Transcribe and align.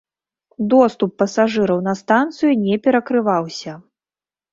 Доступ 0.71 1.11
пасажыраў 1.21 1.83
на 1.87 1.93
станцыю 1.99 2.51
не 2.63 2.75
перакрываўся. 2.87 3.75